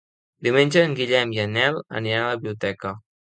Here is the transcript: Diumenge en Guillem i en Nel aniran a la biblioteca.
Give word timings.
Diumenge 0.45 0.81
en 0.83 0.95
Guillem 0.99 1.35
i 1.35 1.41
en 1.43 1.53
Nel 1.59 1.77
aniran 2.01 2.23
a 2.25 2.33
la 2.33 2.41
biblioteca. 2.41 2.95